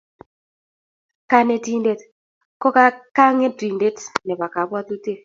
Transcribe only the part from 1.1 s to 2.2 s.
Kanetindet